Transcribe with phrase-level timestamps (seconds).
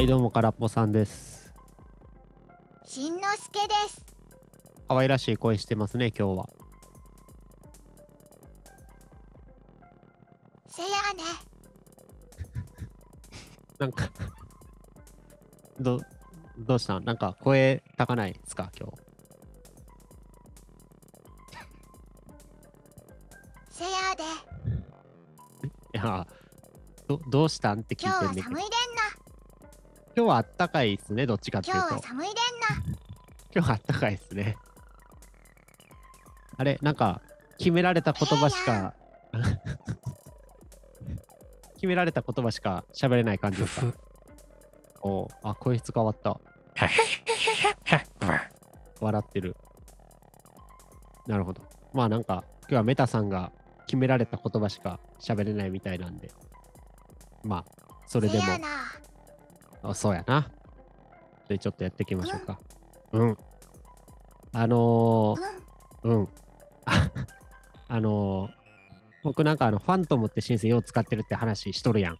[0.00, 1.52] はい、どうも、からっぽさんです。
[2.86, 4.02] しんのすけです。
[4.88, 6.48] 可愛らしい声してますね、今日は。
[10.68, 11.22] せやね。
[13.78, 14.08] なんか、
[15.78, 16.00] ど、
[16.56, 16.98] どうした？
[16.98, 18.96] んなんか声高ないですか、今日？
[23.68, 24.22] せやで。
[25.92, 26.26] いや、
[27.06, 29.19] ど、どうしたんって聞今いてんねんけど日は寒いでんな。
[30.20, 31.80] 今日はあったかいですね、どっちかっていうと。
[31.80, 32.40] 今日は寒いでんな。
[33.54, 34.54] 今日はあったかいですね。
[36.58, 37.22] あれ、なんか、
[37.56, 38.92] 決められた言葉しか、
[41.76, 43.86] 決められた言葉しか喋れない感じですか？
[45.00, 46.38] おうあ、声質変わった。
[49.00, 49.56] 笑ってる。
[51.26, 51.62] なるほど。
[51.94, 53.52] まあなんか、今日はメタさんが
[53.86, 56.30] 決められた言葉しか喋れないみたいなんで、
[57.42, 57.72] まあ、
[58.06, 58.44] それでも。
[59.82, 60.50] あそうやな。
[61.48, 62.58] で、ちょっとやっていきましょうか。
[63.12, 63.36] うん。
[64.52, 65.36] あの
[66.02, 66.12] うん。
[66.12, 66.28] ー、うん。
[66.84, 67.10] あ
[67.88, 68.50] あのー、
[69.24, 72.18] 僕なんかあの、ファントムって申請よう使ってるって話しとるやん。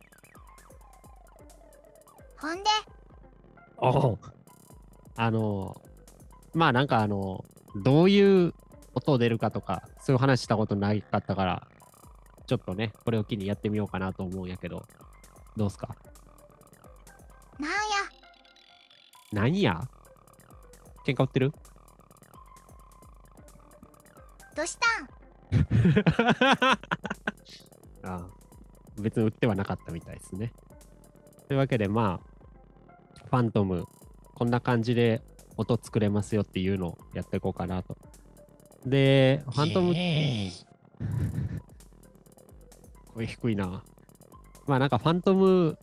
[2.38, 2.62] ほんで、
[3.76, 4.18] おお。
[5.16, 8.54] あのー、まあなんかあのー、どういう
[8.94, 11.68] 音出るかとか、そういう話したことなかったから、
[12.46, 14.84] ちょっとね、これを機にやってみようかなと思うんやけど、
[15.56, 15.94] どうすか？
[19.32, 19.80] なんや？
[21.06, 21.52] 喧嘩売ってる？
[24.56, 25.02] どした？
[25.56, 25.60] ん
[28.02, 28.26] ああ
[28.98, 30.52] 別に売ってはなかったみたいですね。
[31.48, 33.86] というわけで、まあ、ファントム、
[34.34, 35.22] こんな感じで
[35.56, 37.96] 音作れますよっていうのをやっていこうかなと。
[38.84, 39.94] で、ファントム、
[43.14, 43.82] 声低いな。
[44.66, 45.78] まあなんかファントム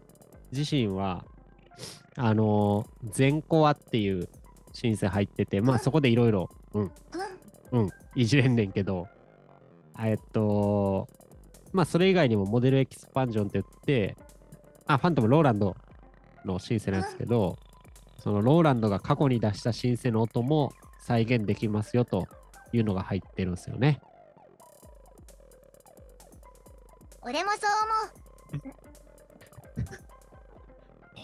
[0.52, 1.26] 自身は、
[2.16, 4.30] あの、全コアっていう
[4.74, 6.92] シンセ入ってて、まあそこでいろいろ、うん、
[7.72, 7.84] うん。
[7.84, 9.08] うん、いじれんねんけど、
[10.00, 11.08] えっと、
[11.74, 14.16] まあ、それ以外にもモデルエキスパンジョンって言って、
[14.86, 15.76] あ、ファントムローランド
[16.46, 17.58] のシンセなんですけど、
[18.20, 22.28] そのローランドが過去に出したシンセの音も再現できますよと
[22.74, 24.02] いうのが入ってるんですよね。
[27.22, 28.74] 俺もそう思う。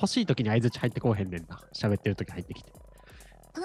[0.03, 1.61] 欲しい時に相づち入ってこうへんねんな。
[1.73, 2.73] 喋ってる時入ってきて。
[3.55, 3.59] う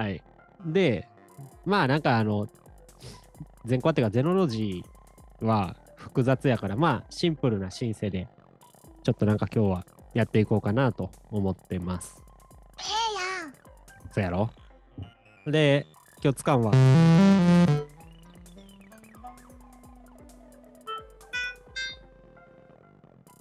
[0.00, 0.02] ん。
[0.02, 0.20] はい。
[0.66, 1.08] で、
[1.64, 2.48] まあなんかあの、
[3.64, 8.26] 全コアっていうかゼノロジーは複雑やから、まあシンプルなシンセで、
[9.04, 12.20] ちょっとなんか今日はやっていこうかなと思ってます。
[12.80, 13.54] ええやん。
[14.10, 14.50] そうやろ？
[15.46, 15.86] で、
[16.20, 16.72] 今日使うんは、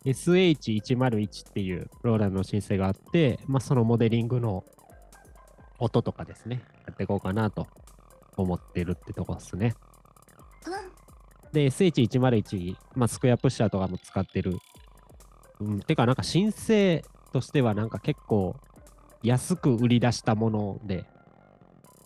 [0.06, 4.64] SH101 っていうローランドの申請があって、まあ、そのモデリングの
[5.78, 7.68] 音とかですね、やっていこうかなと
[8.38, 9.76] 思ってるってとこですね。
[10.66, 11.52] うん。
[11.52, 14.58] で、SH101、まあ、スクエアプッシャーとかも使ってる。
[15.60, 18.56] うん、てか、なんか申請としてはなんか結構
[19.24, 21.06] 安く売り出したもので、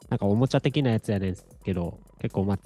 [0.10, 2.60] なんかおもちゃ的なやつやねんけど、結構まあ、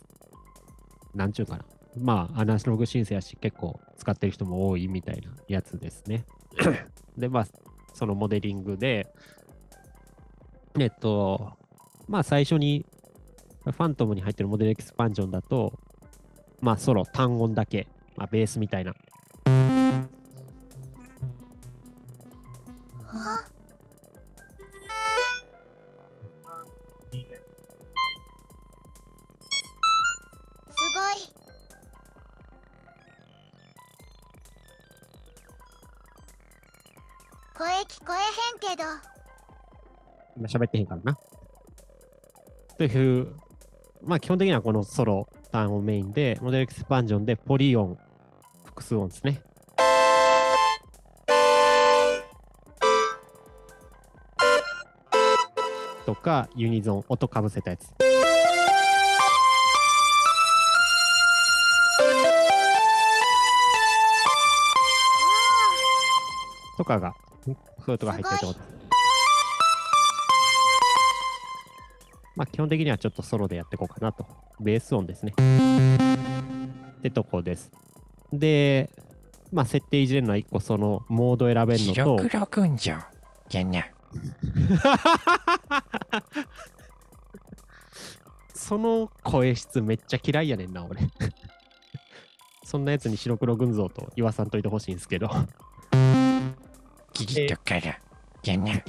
[1.14, 1.66] なんちゅうかな。
[2.00, 6.26] まあ、アナログ申請やし、結構使ってる人も多いみたいなやつですね。
[7.18, 7.48] で、まあ、
[7.94, 9.08] そのモデリングで、
[10.80, 11.58] えっと、
[12.08, 12.86] まあ最初に、
[13.66, 15.74] ファントムに入ってるモデルエキスパンジョンだと、
[16.62, 18.94] まあソロ、単音だけ、まあベースみたいな。
[37.58, 38.18] 声聞こえ
[38.70, 38.84] へんけど。
[40.38, 41.18] 今喋ってへんからな。
[42.78, 43.34] という、
[44.04, 47.98] まあ基本的にはこのソロ、単音メインで、モデルエキスパンジョンでポリ音、
[48.64, 49.42] 複数音ですね。
[56.06, 57.92] とか、ユニゾン、音かぶせたやつ。
[66.78, 67.16] とかが、
[67.52, 68.60] んそういう音が入ってるってこと。
[72.36, 74.26] まあ基本的にはちょっとソロでやっていこうかなと。
[74.60, 75.34] ベース音ですね。
[77.00, 77.72] ってとこです。
[78.32, 78.92] で、
[79.52, 83.08] まあ設定いじれるのは1個そのモード選べるのと、白黒くんじゃ。
[83.50, 83.86] じゃな。
[88.54, 91.02] その声質めっちゃ嫌いやねんな、俺。
[92.64, 95.30] そんなやつに白黒群像と言わさんといてほしいんですけど。
[97.26, 98.00] キリトから。
[98.44, 98.74] じゃな。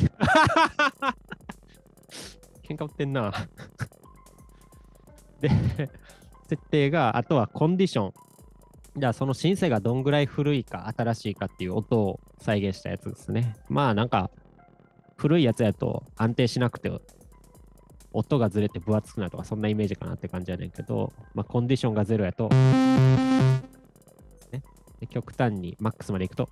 [2.63, 3.33] 喧嘩売ってんな。
[5.41, 5.49] で、
[6.49, 8.13] 設定が、あとはコンディション。
[8.97, 13.57] じゃあ、そのシンセがどんぐらい古いか、新しいかっていう音を再現したやつですね。
[13.69, 14.31] まあ、なんか、
[15.17, 16.93] 古いやつやと安定しなくて、
[18.13, 23.63] 音がずれて分厚くなるとか、そんなイメージかなって感じやねんけど、まあ、コンディションがゼロやと、ね、
[25.01, 26.49] で極端にマックスまでいくと、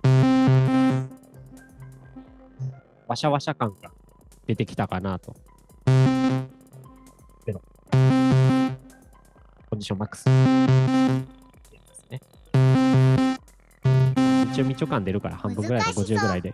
[3.07, 3.89] ワシャワシャ感が
[4.45, 5.33] 出てきたかなと。
[7.45, 7.61] ゼロ。
[7.89, 7.99] コン
[9.71, 10.25] ディションマックス。
[10.25, 10.31] で
[11.93, 12.19] すね。
[14.51, 16.53] 一応、みちょ感出るから半分ぐらいの難しそう50ぐらいで。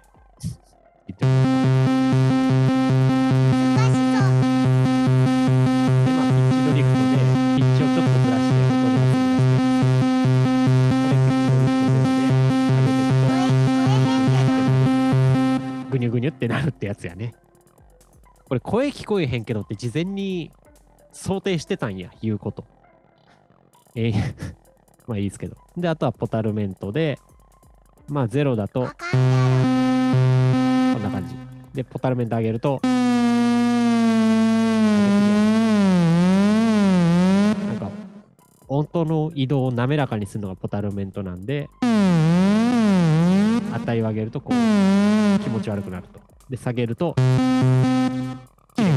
[1.07, 2.32] 言ってる難しで、
[16.65, 17.33] るってやつやね。
[18.47, 20.51] これ声聞こえへんけどって事前に
[21.11, 22.65] 想定してたんや、言うこと。
[23.95, 24.13] えー
[25.07, 25.57] まあいいですけど。
[25.75, 27.19] で、あとはポタルメントで、
[28.07, 28.89] まあゼロだとこん
[31.03, 31.35] な感じ。
[31.73, 32.89] で、ポタルメント上げると、な
[37.73, 37.89] んか、
[38.67, 41.69] 音の移動を滑らかにするのがポタルメントなんで、
[43.73, 46.32] 値を上げるとこう気持ち悪くなると。
[46.53, 47.15] で、下げると、
[48.75, 48.95] キレが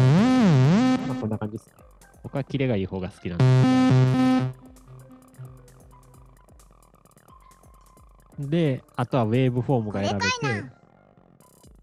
[1.09, 1.73] まあこんな感じですね。
[2.23, 3.39] 僕はキレがいい方が好きなん
[8.39, 8.75] で。
[8.75, 10.73] で、あとはウェーブフォームが選べこれかいてな、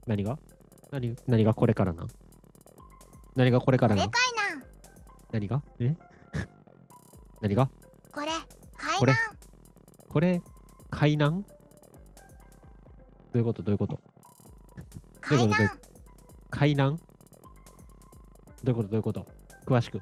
[0.06, 0.38] 何が？
[0.92, 2.08] 何何がこれからなん？
[3.36, 4.06] 何がこれからな
[5.32, 5.64] 何が？
[5.80, 5.96] え？
[7.42, 7.68] 何が？
[8.12, 8.28] これ
[8.78, 9.14] 階これ。
[9.14, 9.22] 段
[10.08, 10.40] これ、
[10.92, 11.50] 海南ど
[13.34, 13.64] ういうこと？
[13.64, 14.13] どういうこと？
[15.30, 15.64] どういうこと？
[16.52, 17.04] 海南ど
[18.66, 18.88] ういうこと？
[18.90, 19.26] どういうこと？
[19.66, 20.02] 詳しく。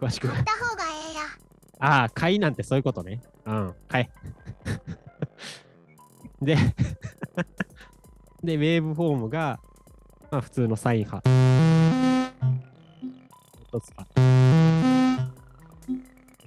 [0.00, 0.28] 詳しく。
[0.28, 1.20] 買った方がええや
[2.00, 3.22] ああ、買いなんてそういうことね。
[3.44, 4.10] うん、買え。
[6.44, 6.56] で、
[8.42, 9.60] で、ウェーブフォームが、
[10.30, 11.22] まあ普通のサイン波。
[13.72, 14.06] 音スパ。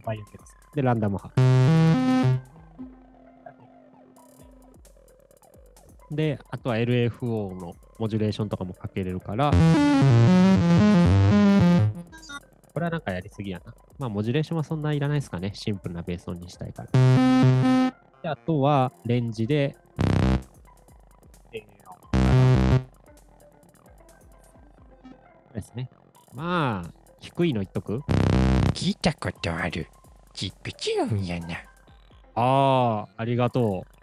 [0.06, 0.56] バイオケです。
[0.76, 1.32] で、ランダム波。
[6.12, 9.52] で、あとは LFO のモジュレーションとかもかけれるから、
[12.74, 13.74] これはなんかやりすぎやな。
[13.98, 15.52] まあ、モジュレーションはそんないらないですかね。
[15.54, 16.90] シンプルなベース音にしたいから。
[18.22, 19.78] で、あとは、レンジで、
[25.54, 25.90] ですね。
[26.34, 26.90] まあ、
[27.22, 28.02] 低いの言っとく？
[28.74, 29.88] 聞いたことある。
[30.34, 31.56] チップチューンやな。
[32.36, 33.95] ああ、ありがとう。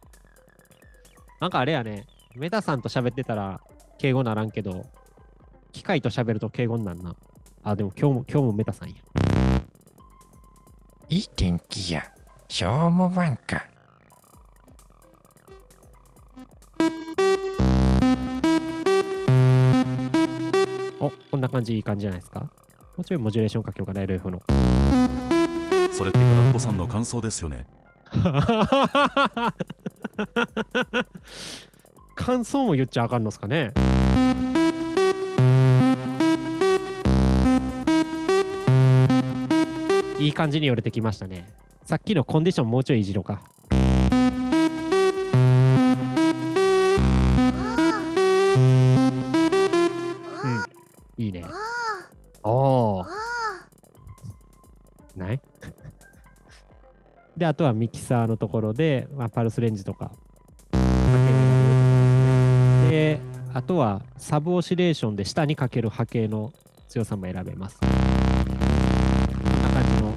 [1.42, 2.06] なんかあれやね、
[2.36, 3.60] メタさんと喋ってたら
[3.98, 4.86] 敬語ならんけど、
[5.72, 7.16] 機械と喋ると敬語になるな。
[7.64, 8.94] あ、でも今日も、今日もメタさんや。
[11.08, 12.04] いい天気や。
[12.48, 13.66] しょうもわんか。
[21.00, 22.48] お、こんな感じいい感じじゃないですかも
[22.98, 24.40] うちょいモジュレーションかけようかな、LF の。
[25.92, 27.66] それってガラッコさんの感想ですよね。
[32.14, 33.72] 感想も言っちゃあかんのすかね
[40.22, 41.48] いい感じに寄れてきましたね。
[41.84, 43.42] さっきのコンディションもうちょいいじろうか。
[57.42, 60.12] で、あとはミキサーのところで、まあ、パルスレンジとか。
[62.88, 63.18] で、
[63.52, 66.52] あとはサブオシレーションで下にかける波形の
[66.88, 67.80] 強さも選べます。
[67.80, 67.90] こん
[69.60, 70.12] な感じの、わ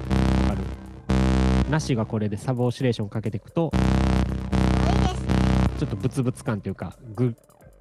[0.50, 0.54] か
[1.64, 1.68] る。
[1.68, 3.72] なしがこれでサブオシレーションかけていくと、
[5.80, 7.34] ちょっとブツブツ感というか、グ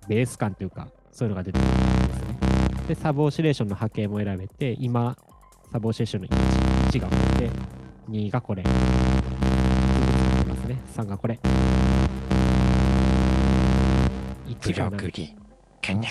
[0.07, 1.73] ベース感というか、そういうのが出てくるん
[2.07, 2.37] ですね。
[2.87, 5.15] で、サブオシレーションの波形も選べて、今、
[5.71, 8.63] サブオシレーションの1、1がこれで、2がこれ。
[8.63, 8.71] ま
[10.55, 10.77] すね。
[10.95, 11.39] 3がこれ。
[14.47, 14.91] ブ1が何？
[14.91, 15.85] ロックリー。
[15.85, 16.07] かな。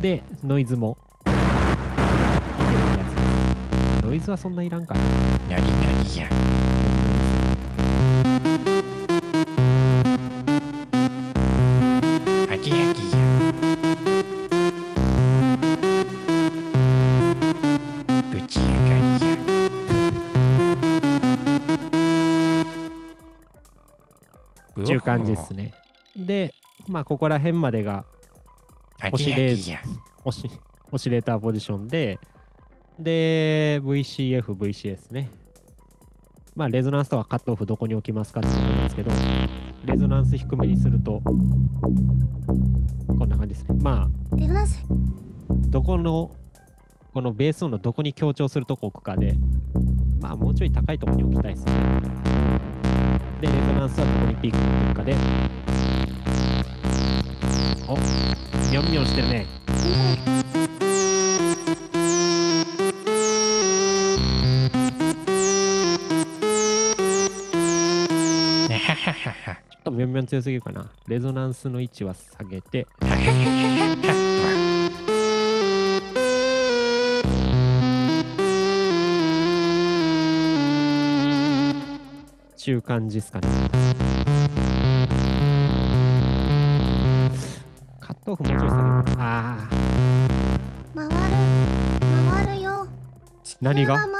[0.00, 0.96] で、ノイズも。
[4.04, 5.00] ノイズはそんないらんかな。
[5.00, 5.68] なりな
[6.02, 6.28] りや。
[25.02, 25.74] 感じですね。
[26.16, 26.54] で、
[26.88, 28.04] まあ、ここら辺までが
[29.00, 29.80] あ星りありや。
[30.24, 30.50] オシ
[30.90, 32.18] オシレーターポジションで、
[32.98, 35.30] で、VCF、VCS ね。
[36.54, 39.10] まあ、レゾナンスとかカットオフどこに置きますかってことなんですけど、
[39.84, 41.32] レゾナンス低めにすると、こ
[43.26, 43.76] んな感じですね。
[43.80, 44.84] まあ、レグナンス
[45.68, 46.30] どこの、
[47.14, 49.34] このベース音のどこに強調するとこ置くかで、
[50.20, 51.72] まあ、もうちょい高いところに置きたいですね。
[53.42, 55.16] で、レゾナンスはどこにピークを置くかで、
[57.88, 57.96] お
[58.70, 59.46] みょんみょんしてるね。
[68.68, 70.88] ちょっとみょんみょん強すぎるかな。
[71.08, 72.86] レゾナンスの位置は下げて、
[82.62, 83.48] 中感じですかね。
[87.98, 88.82] カットオフもうちょい下げる。
[89.18, 89.68] ああ、
[90.94, 91.12] 回る。
[92.30, 92.86] 回るよ。
[93.60, 93.96] 何が？
[93.96, 94.12] 回る。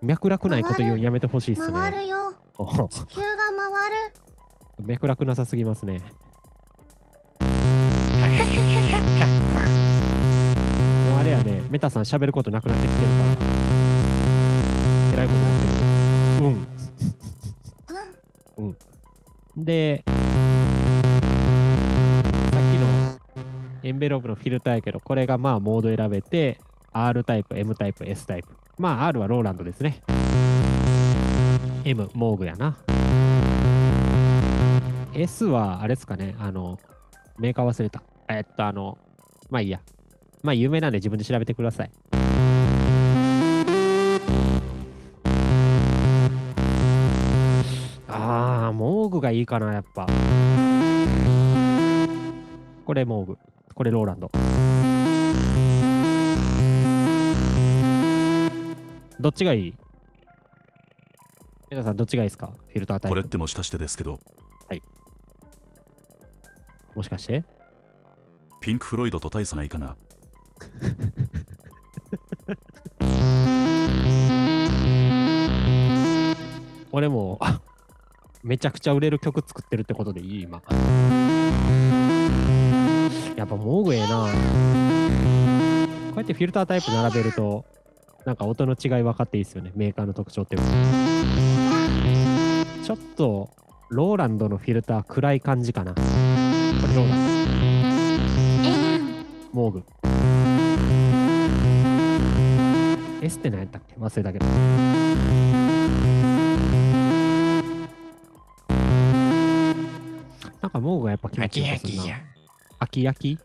[0.00, 1.72] 脈絡ないこと言うのやめてほしいっすね。
[1.72, 2.32] 回るよ。
[2.58, 2.86] お。
[2.86, 3.56] 地球が回
[3.90, 3.96] る。
[4.86, 6.02] 脈絡なさすぎますね。
[7.40, 7.46] も
[11.16, 13.45] うあれやね、メタさん喋ることなくなってきてるから。
[15.16, 15.76] らいことになってる。
[18.58, 18.62] う
[19.60, 19.64] ん。
[19.64, 20.14] で、さっ
[22.52, 22.86] きの
[23.82, 26.58] エンベロープのフィルターやけど、これがまあモード選べて、
[26.92, 28.48] R タイプ、M タイプ、S タイプ。
[28.78, 30.02] まあ R はローランドですね。
[31.84, 32.76] M、モーグやな。
[35.14, 36.78] S はあれですかね、あの、
[37.38, 38.02] メーカー忘れた。
[38.28, 38.98] えっと、あの、
[39.48, 39.80] まあいいや。
[40.42, 41.90] まあ有名なんで自分で調べてください。
[49.16, 50.06] グがいいかな、やっぱ。
[52.84, 53.38] これモーグ。
[53.74, 54.30] これローランド。
[59.18, 59.74] どっちがいい？
[61.70, 62.52] 皆さんどっちがいいですか？
[62.68, 63.14] フィルタータイプ。
[63.14, 64.20] これってもしかしてですけど、
[66.94, 67.44] もしかして？
[68.60, 69.96] ピンク・フロイドと大差ないかな。
[76.92, 77.60] 俺も、あ
[78.46, 80.42] めちゃくちゃ売れる曲作ってるってことでいい？
[80.42, 80.62] 今。
[83.34, 84.06] やっぱモーグええな。
[84.06, 84.12] こ
[86.14, 87.64] うやってフィルタータイプ並べると、
[88.24, 89.72] なんか音の違い分かっていいですよね。
[89.74, 90.62] メーカーの特徴っていう。
[92.84, 93.50] ちょっと、
[93.90, 95.92] ローランドのフィルター暗い感じかな。
[95.92, 96.04] これ
[96.94, 97.18] ローラン。
[99.52, 99.82] モーグ。
[103.22, 103.96] S って何やったっけ？
[103.96, 104.46] 忘れたけど。
[110.66, 112.02] なんかモーグがやっぱ気持あきちいいですな。
[112.02, 112.16] あきや。
[112.80, 113.38] 秋焼き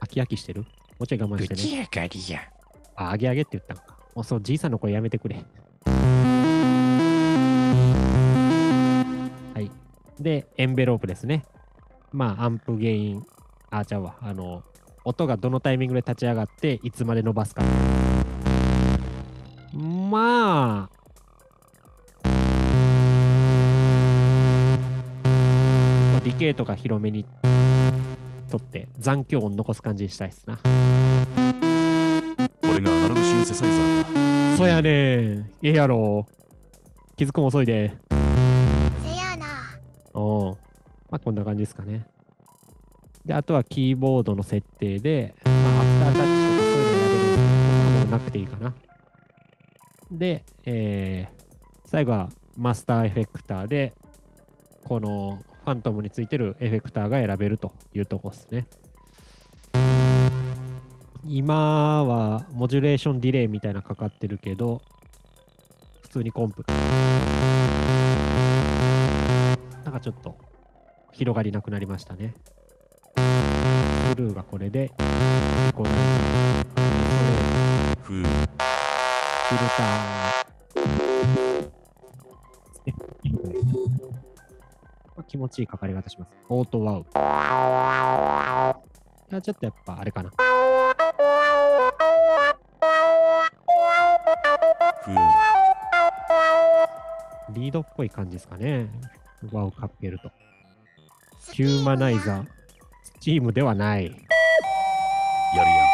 [0.00, 0.60] 秋焼きしてる？
[0.60, 0.68] も
[1.00, 1.62] うちょい我慢してね。
[1.62, 2.40] ぶち上がりや。
[2.94, 3.96] あ、揚げ揚げって言ったのか。
[4.14, 5.36] もうそう、じいさんの声やめてくれ。
[5.86, 5.92] は
[9.58, 9.70] い。
[10.22, 11.46] で、エンベロープですね。
[12.12, 13.24] まあ、アンプゲイン、
[13.70, 14.16] あ、ちゃうわ。
[14.20, 14.62] あの、
[15.04, 17.62] 音がどのタイミングで立ち上がって、いつまで伸ばすか。
[19.72, 20.97] まあ、
[26.38, 27.26] ディケイとか広めに
[28.48, 30.56] とって残響音残す感じにしたいですな。
[30.56, 30.70] これ
[32.80, 34.56] がアナログシンセサイザーだ。
[34.56, 36.28] そうやねええやろ。
[37.16, 37.92] 気づくも遅いで。
[38.08, 38.16] せ
[39.16, 39.46] やな
[40.14, 40.58] おう
[41.10, 42.06] まあこんな感じですかね。
[43.24, 48.72] で、あとはキーボードの設定で、まあ、アフタータッチとかそういうのやれるんで、なくていいかな。
[50.12, 51.38] で、えー
[51.84, 53.94] 最後はマスターエフェクターで、
[54.84, 58.66] このファントムについてるエフェクターが選べるというとこですね。
[61.26, 64.80] 今はモジュレーションディレイみたいなかかってるけど、
[66.00, 66.64] 普通にコンプ。
[69.84, 70.38] なんかちょっと
[71.12, 72.32] 広がりなくなりましたね。
[74.16, 74.90] ブルーがこれで、
[75.74, 75.90] これ、
[78.02, 78.28] ふう、フィル
[79.76, 80.38] ター。
[85.18, 86.30] まあ気持ちいいかかり方します。
[86.48, 87.04] オートワウ。
[89.42, 90.30] ちょっとやっぱあれかな。
[97.50, 98.88] リードっぽい感じですかね。
[99.50, 100.30] ワウかけると。
[101.52, 102.46] ヒューマナイザー。
[103.02, 104.04] スチームではない。
[104.04, 105.88] やるやん。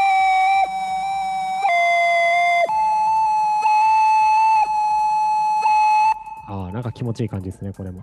[6.46, 8.02] ああ、なんか気持ちいい感じですね、これも。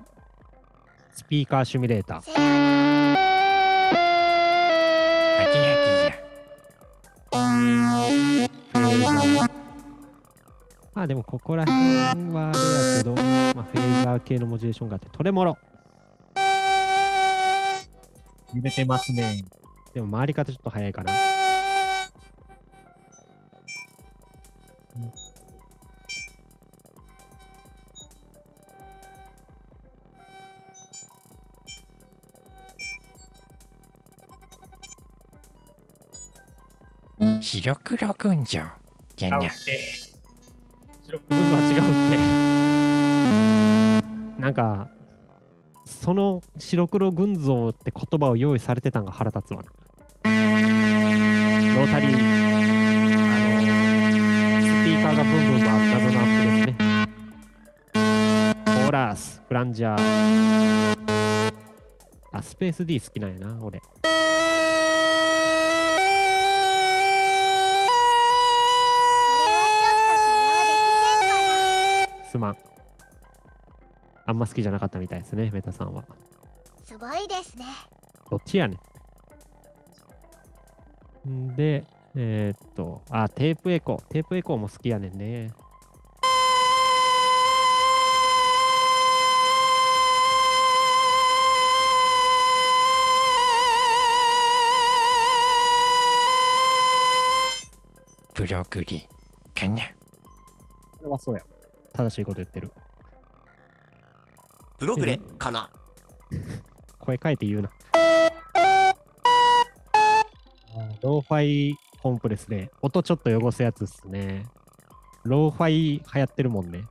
[1.31, 2.29] スピーカーシミュレーター。
[10.93, 12.59] まあでもここら辺はあれ
[12.97, 13.15] やけど、
[13.55, 15.57] まあ、フェーザー系のモジュレーションがあって、トレモロ。
[18.53, 19.45] 揺れてますね。
[19.93, 21.30] でも回り方ちょっと早いかな。
[37.61, 38.45] 白黒群青。
[39.15, 39.39] じゃな。
[39.39, 39.51] 白
[41.29, 41.81] 黒は違うっ
[44.35, 44.41] て。
[44.41, 44.89] なんか、
[45.85, 49.69] その白黒群像って言葉を用意されてたんが腹立つわな。
[50.23, 52.17] ロータリー、あ
[53.53, 53.65] の、ス
[54.83, 56.75] ピーカーがブンブン回る謎のアップですね。
[58.65, 59.99] コーラース、フランジャー。
[62.31, 63.79] あ、スペース D 好きなんやな、俺。
[72.31, 72.57] すまん。
[74.25, 76.05] あんま好きじゃなかったみたいですね、メタさんは。
[76.85, 77.65] すごいですね
[78.29, 78.77] どっちやね
[81.27, 81.29] ん。
[81.29, 81.83] んで、
[82.15, 84.01] えーっと、あ、テープエコー。
[84.05, 85.51] テープエコーも好きやねんね。
[98.33, 99.05] プログレ
[99.53, 99.81] かな。
[100.97, 101.43] これはそうや。
[101.93, 102.71] 正しいこと言ってる。
[104.77, 105.69] プログレかな
[106.99, 107.71] 声変えて言うな。
[111.01, 114.45] ローファイコンプレスで音ちょっと汚すやつっすね。
[115.23, 116.85] ローファイ流行ってるもんね。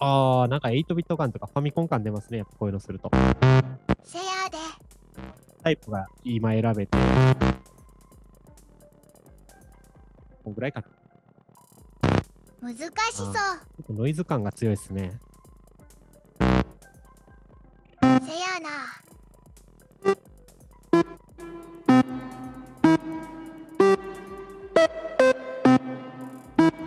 [0.00, 2.38] あー、なんか8ビット感とかファミコン感出ますね。
[2.38, 3.10] やっぱこういうのすると。
[4.04, 4.58] せやで
[5.62, 6.96] タイプが今選べて。
[10.58, 10.86] ぐらいかな。
[12.60, 12.82] 難し
[13.14, 15.20] そうノイズ感が強いですね。
[18.00, 18.18] せや
[18.60, 18.68] な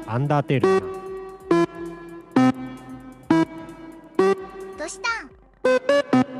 [0.05, 0.91] アンダーテールかな。
[4.77, 5.23] どした
[6.27, 6.30] ん？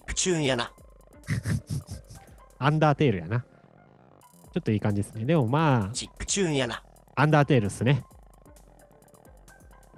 [0.00, 0.72] ックチューンやな
[2.58, 3.40] アンダーテールやな。
[3.40, 5.24] ちょっといい感じですね。
[5.24, 6.82] でもまチックチューンやな
[7.14, 8.04] あ、アンダーテールっすね。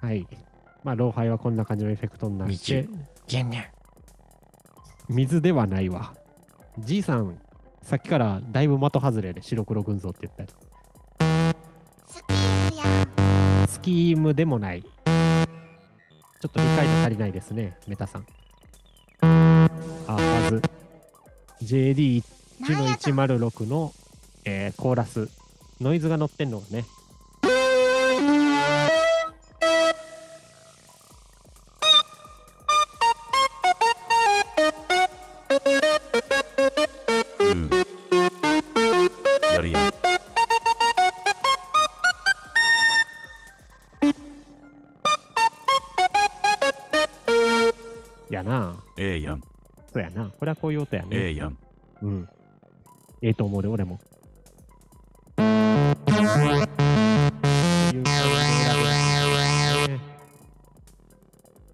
[0.01, 0.27] はい。
[0.85, 2.89] まあ、ローファイはこんな感じのエフェクトになって水、
[3.27, 3.65] じゃな。
[5.09, 6.13] 水ではないわ。
[6.79, 7.41] じいさん、
[7.83, 10.49] さっきからだいぶ的外れで白黒群像って言ったり。
[12.07, 12.83] スキームや
[13.69, 14.83] スキームでもない。
[14.83, 14.89] ちょ
[16.49, 18.27] っと理解が足りないですね、メタさん。
[20.07, 20.63] あ、まず、
[21.63, 22.23] JD1
[22.79, 23.93] の106の、
[24.45, 25.29] えーコーラス、
[25.81, 26.85] ノイズが乗ってんのがね。
[50.43, 51.09] これはこういう音やね。
[51.13, 51.57] ええやん。
[52.03, 52.29] うん。
[53.23, 54.01] ええと思うで、俺も。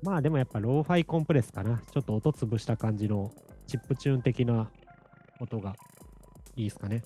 [0.02, 1.80] まあでもやっぱローファイコンプレスかな。
[1.90, 3.32] ちょっと音潰した感じの
[3.66, 4.68] チップチューン的な
[5.40, 5.74] 音が
[6.54, 7.04] いいですかね。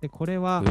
[0.00, 0.62] で、これは、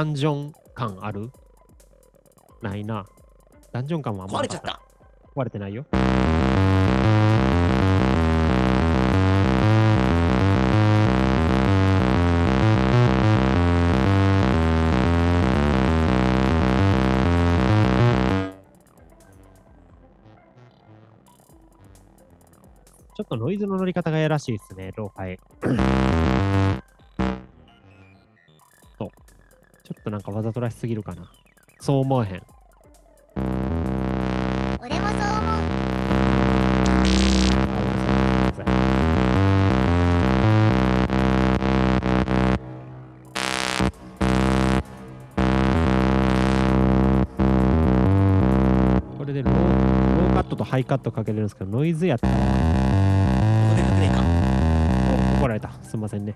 [0.00, 1.30] ダンジョン感ある？
[2.62, 3.04] ないな。
[3.70, 4.80] ダンジョン感はあんまなか壊れちゃった
[5.36, 5.84] 壊れてないよ。
[23.14, 26.69] ちょっとノイズの乗り方がやらしいですね、ローファイ。
[30.00, 31.30] っとなんかわざとらしすぎるかな。
[31.78, 32.42] そう思わへん。
[34.80, 35.60] 俺もそう思う
[49.18, 52.26] これでローローカットとハイカットかけれるんですけどノイズやった。
[52.26, 52.38] らこ
[53.76, 54.22] でれた
[55.38, 55.70] 怒られた。
[55.82, 56.34] すいませんね。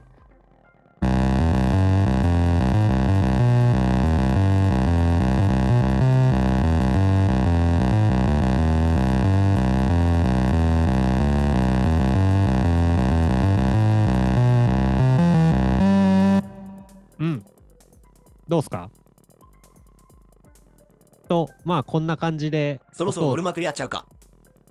[21.35, 24.07] と、まあこんな感じで、そろそろノルマクリアちゃうか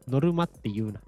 [0.07, 1.01] ノルマって言うな。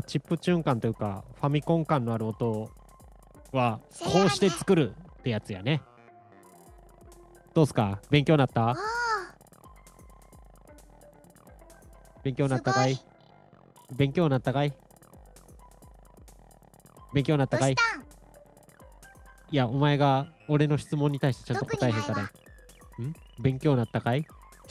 [0.00, 2.70] あ、チップチューン感というか、ファミコン感のある音
[3.52, 5.82] は、こうして作るってやつやね。
[7.54, 8.00] どうすか？
[8.10, 8.76] 勉強になった？
[12.22, 12.94] 勉強になったかい？
[12.94, 13.04] す
[13.96, 14.72] 勉強になったかい？
[17.12, 17.74] 勉強になったかい？
[19.50, 22.22] いや、お前が俺の質問に対してちゃんと答えへんから。
[22.22, 22.30] ん？
[23.40, 24.24] 勉強になったかい？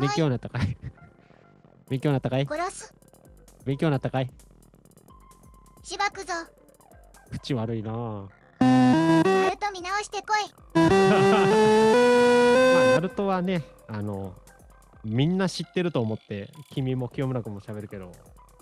[0.00, 0.76] 勉強イになったかい？
[1.88, 2.46] 勉強になったかい？
[2.48, 2.94] 殺す
[3.66, 4.30] 勉強になったかい？
[5.82, 6.32] しばくぞ
[7.30, 8.28] 口悪いなぁ。
[8.60, 10.86] ナルト見直してこい まあ、
[12.94, 14.34] ナルトはね、あの、
[15.04, 18.12] みんな知ってると思って、君も清村君も喋るけど、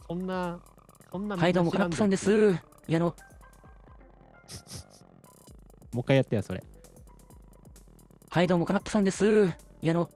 [0.09, 0.59] そんな、
[1.13, 2.33] そんなみんなはい、どうも、カラップさんです。
[2.33, 2.37] い
[2.89, 3.05] やあの、
[5.93, 6.65] もう一回やってや、それ。
[8.31, 9.27] はい、どうも、カラップさんです。
[9.27, 10.11] いやあの、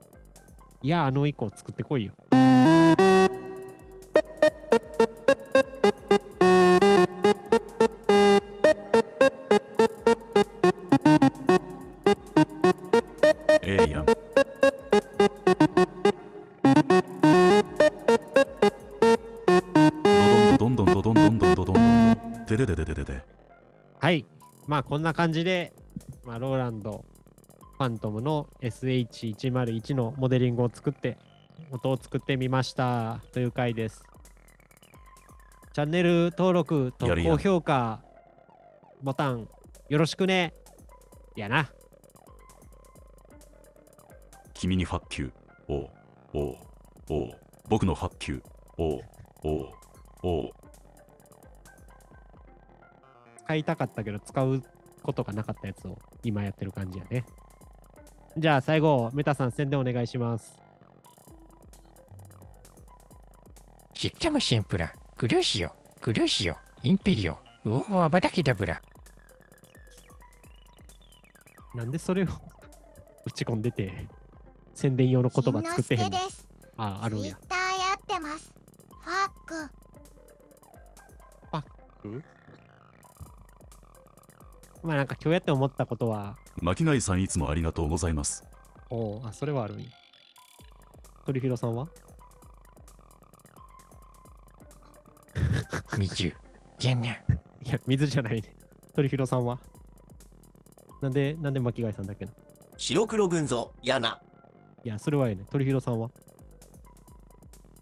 [0.81, 2.13] いや、あの以降作ってこいよ。
[25.09, 25.73] な感じで、
[26.23, 27.03] まあ、ローランド、
[27.77, 31.17] ファントムの SH101 のモデリングを作って、
[31.71, 34.03] 音を作ってみましたという回です。
[35.73, 38.01] チャンネル登録と高評価
[39.01, 39.47] ボタン
[39.87, 40.53] よろしくね。
[41.35, 41.71] やな。
[44.53, 45.31] 君に発球。
[45.67, 45.89] おう
[46.33, 46.55] おう
[47.09, 47.31] おう。
[47.67, 48.43] 僕の発球。
[48.77, 49.01] おう
[49.43, 49.69] おう
[50.21, 50.49] おう。
[53.45, 54.61] 使いたかったけど使う
[55.03, 57.25] ことがなかったやつを今やってる感じやね。
[58.37, 60.57] じゃあ最後、メタさん宣伝お願いします。
[63.93, 67.33] システムシンプラ、クルーシオ、クルーシオ、インペリオ、
[67.65, 68.81] ウオーアバダケダブラ。
[71.75, 72.27] なんでそれを
[73.25, 74.07] 打ち込んでて、
[74.73, 76.17] 宣伝用の言葉作ってへんの？
[76.77, 77.35] あ、あるんや。
[77.35, 77.47] ツイッ。
[77.49, 77.63] ターや
[77.95, 78.53] ってます。
[79.01, 81.69] ファッ
[82.21, 82.23] ク？
[84.83, 88.43] まあなんか今日やって思ったことは、巻貝さんいつもありがとうございます。
[88.89, 89.89] おうあ、それはあるんや。
[91.25, 91.87] 鳥広さんは？
[95.97, 96.33] 水、
[96.77, 97.07] じゃな。
[97.07, 97.15] い
[97.65, 98.55] や、水じゃないね。
[98.95, 99.59] 鳥広さんは？
[101.01, 102.31] なんで、なんで巻貝さんだけな？
[102.77, 104.21] 白黒群像やな
[104.83, 105.45] いや、それはええね。
[105.51, 106.09] 鳥広さんは？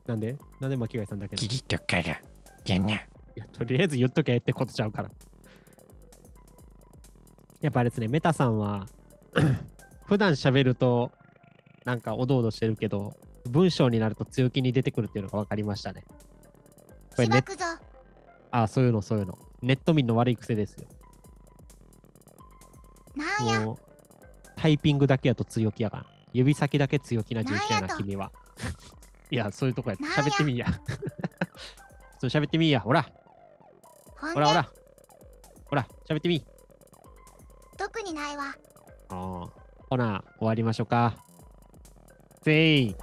[0.07, 0.35] なんで？
[0.59, 1.39] なんで巻貝さんだけな？
[1.39, 2.19] キリトから、
[2.65, 2.95] じゃな。
[2.95, 2.99] い
[3.35, 5.11] や、とりあえず言っとけってことちゃうから。
[7.61, 8.87] やっぱあれですね、メタさんは、
[10.05, 11.11] 普段喋ると、
[11.85, 13.15] なんかおどおどしてるけど、
[13.45, 16.03] 文章になると強気に出てくるっていうのが分かりましたね。
[17.15, 17.65] これネしばくぞ
[18.51, 19.37] あ、そういうの、そういうの。
[19.61, 20.87] ネット民の悪い癖ですよ。
[23.15, 23.77] なんやもう、
[24.55, 26.05] タイピングだけやと強気やから。
[26.33, 28.31] 指先だけ強気な重視やな、なんやと君は。
[29.31, 29.97] いや、そういうとこや。
[29.99, 30.67] なんや喋ってみいや。
[32.19, 32.79] そう喋ってみいや。
[32.81, 33.09] ほら、
[34.15, 34.69] ほんでほらほら。
[35.65, 36.45] ほら、喋ってみい。
[37.97, 38.55] 特にないわ
[39.09, 39.49] ああ。
[39.89, 41.15] ほな、終わりましょうか。
[42.43, 42.95] せい。